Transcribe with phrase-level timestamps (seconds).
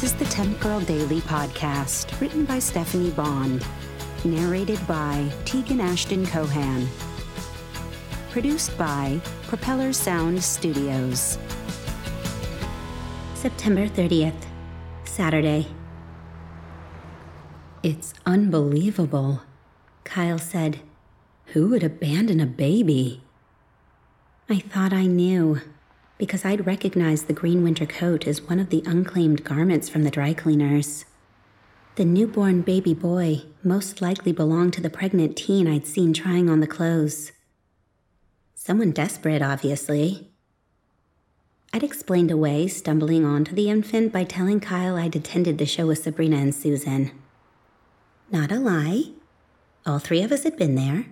[0.00, 3.62] Temp Girl Daily podcast, written by Stephanie Bond,
[4.24, 6.88] narrated by Tegan Ashton Cohan,
[8.30, 11.36] produced by Propeller Sound Studios.
[13.34, 14.46] September 30th,
[15.04, 15.66] Saturday.
[17.82, 19.42] It's unbelievable,
[20.04, 20.80] Kyle said.
[21.48, 23.22] Who would abandon a baby?
[24.48, 25.60] I thought I knew
[26.20, 30.10] because I'd recognized the green winter coat as one of the unclaimed garments from the
[30.10, 31.06] dry cleaners.
[31.94, 36.60] The newborn baby boy most likely belonged to the pregnant teen I'd seen trying on
[36.60, 37.32] the clothes.
[38.54, 40.30] Someone desperate, obviously.
[41.72, 46.02] I'd explained away stumbling onto the infant by telling Kyle I'd attended the show with
[46.02, 47.12] Sabrina and Susan.
[48.30, 49.04] Not a lie.
[49.86, 51.06] All three of us had been there.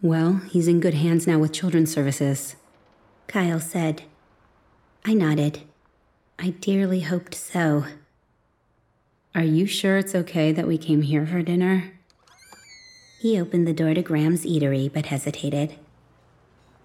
[0.00, 2.54] Well, he's in good hands now with Children's Services.
[3.30, 4.02] Kyle said.
[5.04, 5.60] I nodded.
[6.36, 7.84] I dearly hoped so.
[9.36, 11.92] Are you sure it's okay that we came here for dinner?
[13.20, 15.76] He opened the door to Graham's eatery but hesitated.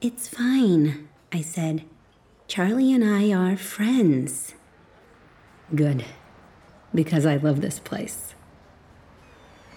[0.01, 1.83] It's fine, I said.
[2.47, 4.53] Charlie and I are friends.
[5.73, 6.05] Good,
[6.93, 8.35] because I love this place.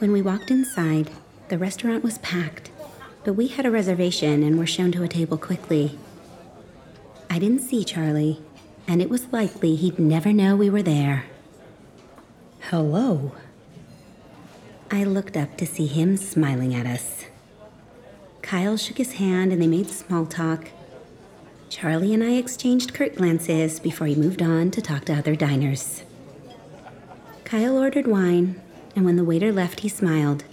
[0.00, 1.12] When we walked inside,
[1.48, 2.70] the restaurant was packed,
[3.24, 5.98] but we had a reservation and were shown to a table quickly.
[7.30, 8.40] I didn't see Charlie,
[8.86, 11.26] and it was likely he'd never know we were there.
[12.70, 13.32] Hello.
[14.90, 17.26] I looked up to see him smiling at us.
[18.40, 20.68] Kyle shook his hand and they made small talk.
[21.68, 26.02] Charlie and I exchanged curt glances before he moved on to talk to other diners.
[27.44, 28.60] Kyle ordered wine,
[28.96, 30.44] and when the waiter left, he smiled.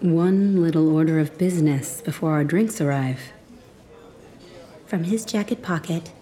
[0.00, 3.32] One little order of business before our drinks arrive.
[4.92, 6.12] From his jacket pocket,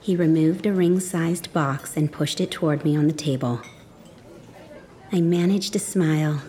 [0.00, 3.60] he removed a ring sized box and pushed it toward me on the table.
[5.12, 6.42] I managed to smile.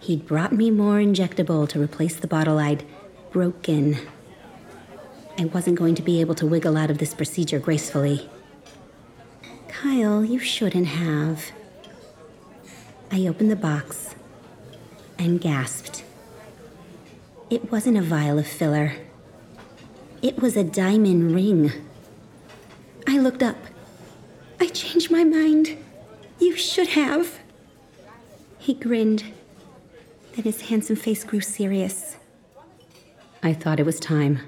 [0.00, 2.84] He'd brought me more injectable to replace the bottle I'd
[3.30, 3.96] broken.
[5.38, 8.28] I wasn't going to be able to wiggle out of this procedure gracefully.
[9.68, 11.44] Kyle, you shouldn't have.
[13.12, 14.16] I opened the box
[15.16, 16.02] and gasped.
[17.50, 18.96] It wasn't a vial of filler.
[20.22, 21.72] It was a diamond ring.
[23.06, 23.56] I looked up.
[24.60, 25.78] I changed my mind.
[26.38, 27.40] You should have.
[28.58, 29.24] He grinned.
[30.34, 32.18] Then his handsome face grew serious.
[33.42, 34.40] I thought it was time.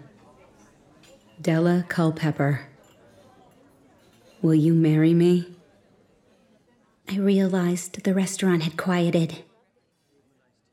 [1.41, 2.69] Della Culpepper.
[4.43, 5.56] Will you marry me?
[7.09, 9.43] I realized the restaurant had quieted.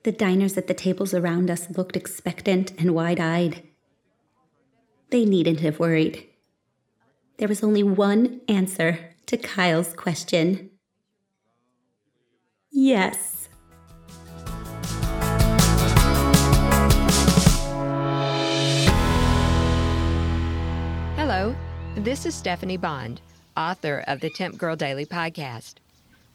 [0.03, 3.63] The diners at the tables around us looked expectant and wide eyed.
[5.11, 6.27] They needn't have worried.
[7.37, 10.69] There was only one answer to Kyle's question
[12.71, 13.49] yes.
[21.15, 21.55] Hello,
[21.95, 23.21] this is Stephanie Bond,
[23.57, 25.75] author of the Temp Girl Daily podcast.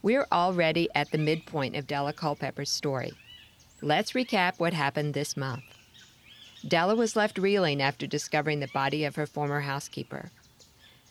[0.02, 3.12] We're already at the midpoint of Della Culpepper's story.
[3.80, 5.73] Let's recap what happened this month.
[6.66, 10.30] Della was left reeling after discovering the body of her former housekeeper.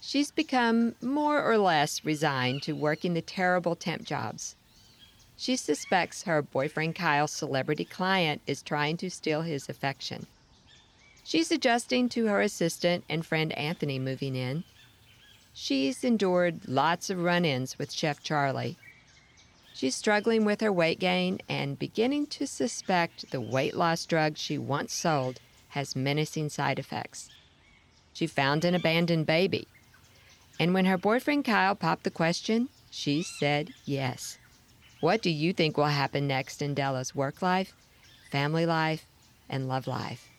[0.01, 4.55] She's become more or less resigned to working the terrible temp jobs.
[5.37, 10.25] She suspects her boyfriend Kyle's celebrity client is trying to steal his affection.
[11.23, 14.63] She's adjusting to her assistant and friend Anthony moving in.
[15.53, 18.77] She's endured lots of run ins with Chef Charlie.
[19.73, 24.57] She's struggling with her weight gain and beginning to suspect the weight loss drug she
[24.57, 25.39] once sold
[25.69, 27.29] has menacing side effects.
[28.13, 29.67] She found an abandoned baby.
[30.59, 34.37] And when her boyfriend Kyle popped the question, she said yes.
[34.99, 37.73] What do you think will happen next in Della's work life,
[38.29, 39.07] family life,
[39.49, 40.29] and love life?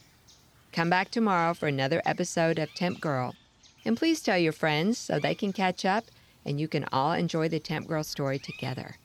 [0.72, 3.34] Come back tomorrow for another episode of Temp Girl.
[3.84, 6.04] And please tell your friends so they can catch up
[6.44, 8.96] and you can all enjoy the Temp Girl story together.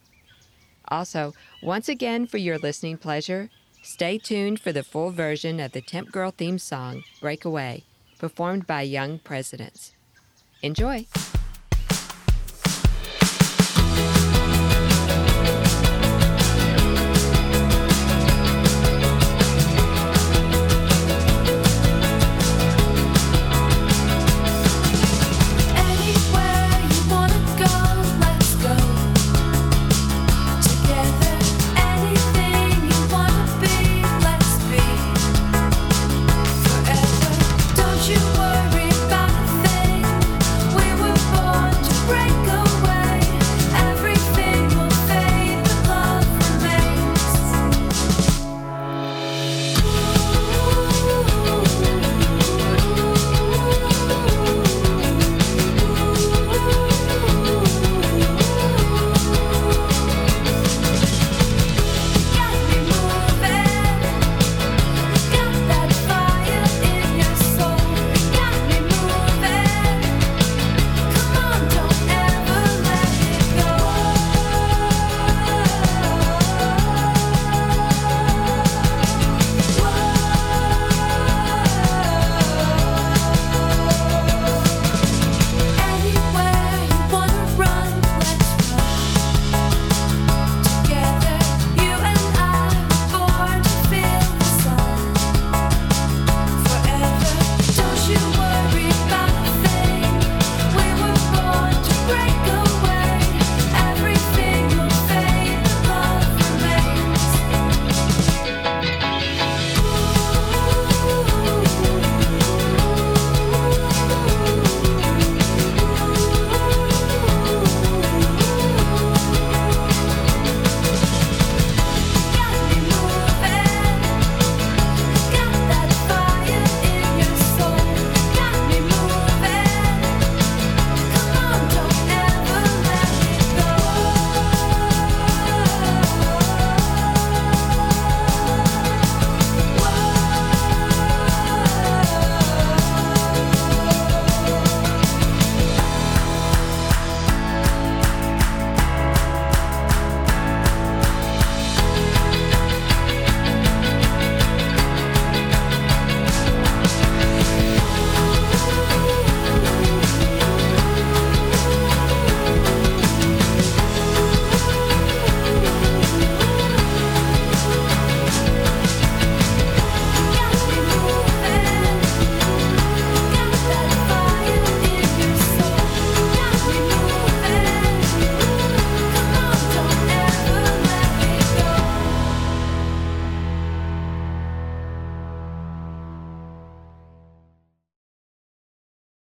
[0.90, 3.50] Also, once again, for your listening pleasure,
[3.84, 7.84] stay tuned for the full version of the Temp Girl theme song, Breakaway,
[8.18, 9.94] performed by Young Presidents.
[10.62, 11.06] Enjoy!